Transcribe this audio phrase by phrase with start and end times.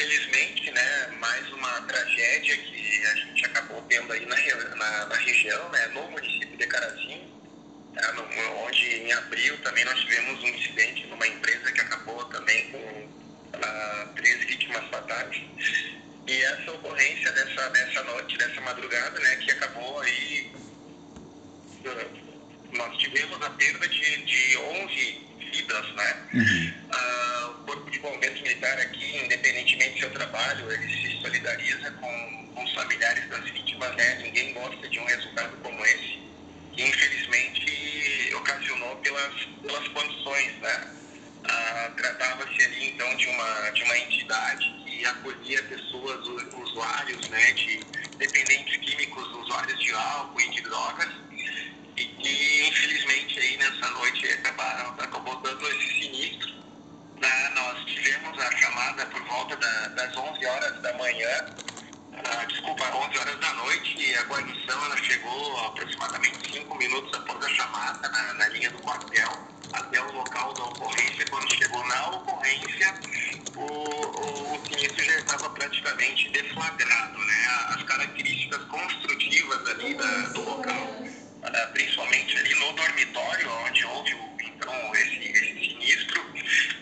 [0.00, 4.36] infelizmente, né, mais uma tragédia que a gente acabou tendo aí na,
[4.76, 7.28] na, na região, né, no município de Carazinho,
[7.94, 8.22] tá, no,
[8.64, 14.14] onde em abril também nós tivemos um incidente numa empresa que acabou também com uh,
[14.16, 15.42] três vítimas fatais.
[16.26, 20.50] E essa ocorrência dessa, dessa noite, dessa madrugada, né, que acabou aí.
[22.72, 26.28] Nós tivemos a perda de, de 11 vidas, né?
[26.34, 26.72] Uhum.
[26.88, 27.29] Uh,
[28.00, 32.64] o Corpo de Bombeiros Militar aqui, independentemente do seu trabalho, ele se solidariza com, com
[32.64, 34.14] os familiares das vítimas, né?
[34.22, 36.18] Ninguém gosta de um resultado como esse,
[36.72, 40.94] que infelizmente ocasionou pelas, pelas condições, né?
[41.40, 47.52] Uh, Tratava-se ali então de uma, de uma entidade que acolhia pessoas, usuários, né?
[47.52, 47.84] De
[48.18, 51.08] dependentes químicos, usuários de álcool e de drogas,
[61.10, 61.46] manhã,
[62.12, 67.44] ah, desculpa, 11 horas da noite, e a guarnição ela chegou aproximadamente 5 minutos após
[67.44, 69.28] a chamada na, na linha do quartel
[69.72, 71.24] até o local da ocorrência.
[71.30, 72.94] Quando chegou na ocorrência,
[73.56, 77.18] o, o, o sinistro já estava praticamente deflagrado.
[77.18, 77.46] Né?
[77.68, 81.00] As características construtivas ali da, do local
[81.42, 84.14] ah, principalmente ali no dormitório, onde houve
[84.60, 86.22] então esse, esse sinistro,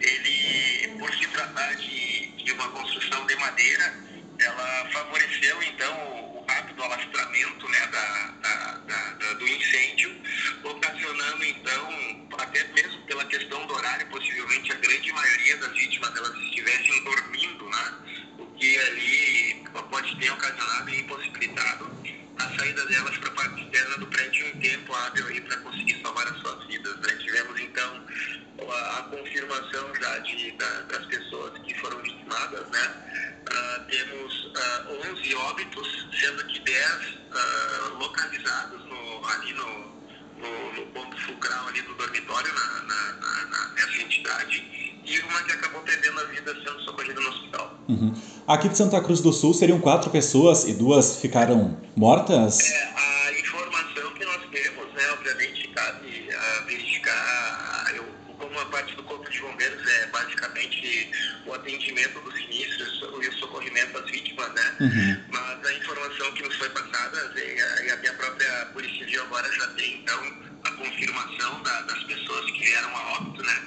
[0.00, 3.94] ele, por se tratar de, de uma construção de madeira,
[4.38, 5.94] ela favoreceu então
[6.38, 10.14] o, rápido alastramento né, da, da, da, do incêndio,
[10.62, 16.36] ocasionando então, até mesmo pela questão do horário, possivelmente a grande maioria das vítimas elas
[16.36, 17.94] estivessem dormindo, né,
[18.38, 21.90] o que ali pode ter ocasionado e impossibilitado
[22.38, 26.26] a saída delas para a parte externa do prédio em tempo hábil para conseguir salvar
[26.28, 26.96] as suas vidas.
[26.96, 27.16] Né?
[27.22, 27.83] Tivemos então
[28.98, 33.34] a, confirmação já de, da, das pessoas que foram vitimadas, né?
[33.44, 39.94] Uh, temos uh, ah, 11 óbitos, sendo que 10 uh, ah, localizados no, ali no,
[40.38, 45.52] no, no, ponto fulcral ali do dormitório, na, na, na, nessa entidade, e uma que
[45.52, 47.78] acabou perdendo a vida sendo socorrida no hospital.
[47.88, 48.14] Uhum.
[48.46, 52.60] Aqui de Santa Cruz do Sul seriam quatro pessoas e duas ficaram mortas?
[52.60, 53.13] É, a
[58.94, 61.10] do Corpo de Bombeiros é basicamente
[61.46, 64.76] o atendimento dos sinistros e o socorrimento das vítimas, né?
[64.80, 65.24] Uhum.
[65.28, 69.50] Mas a informação que nos foi passada e a, e a própria Polícia Civil agora
[69.52, 73.62] já tem, então, a confirmação da, das pessoas que vieram a óbito, né?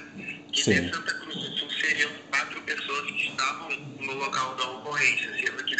[0.52, 0.82] Que Sim.
[0.82, 5.64] de Santa Cruz do Sul seriam quatro pessoas que estavam no local da ocorrência, sendo
[5.64, 5.76] que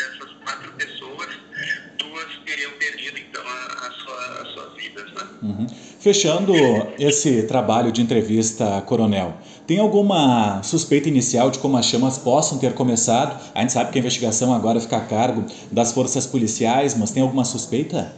[3.07, 4.69] então a, a sua, as.
[5.13, 5.29] Né?
[5.43, 5.67] Uhum.
[6.01, 6.53] Fechando
[6.99, 9.35] esse trabalho de entrevista, Coronel,
[9.67, 13.39] tem alguma suspeita inicial de como as chamas possam ter começado?
[13.55, 17.23] A gente sabe que a investigação agora fica a cargo das forças policiais, mas tem
[17.23, 18.13] alguma suspeita?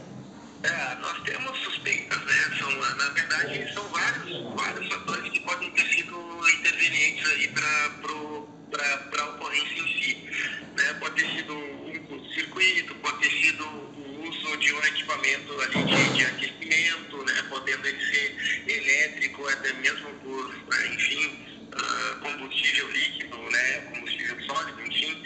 [14.73, 17.43] Um equipamento ali de, de aquecimento, né?
[17.49, 20.55] podendo ele ser elétrico, até mesmo por,
[20.93, 23.79] enfim, uh, combustível líquido, né?
[23.93, 25.23] combustível sólido, enfim.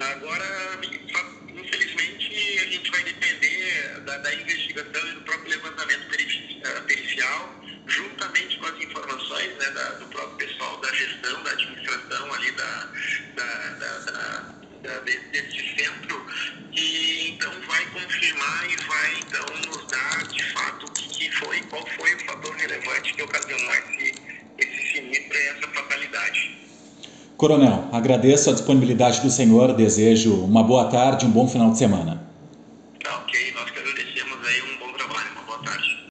[0.00, 0.78] Agora,
[1.54, 6.06] infelizmente, a gente vai depender da, da investigação e do próprio levantamento
[6.64, 12.34] ah, pericial juntamente com as informações né, da, do próprio pessoal da gestão, da administração
[12.34, 12.92] ali da,
[13.36, 13.98] da, da,
[14.82, 16.25] da desse centro,
[16.76, 21.60] e então vai confirmar e vai então nos dar de fato o que, que foi,
[21.62, 24.14] qual foi o fator relevante que ocasionou esse,
[24.58, 26.58] esse sinistro e essa fatalidade.
[27.36, 32.22] Coronel, agradeço a disponibilidade do senhor, desejo uma boa tarde, um bom final de semana.
[33.02, 33.45] Tá ok,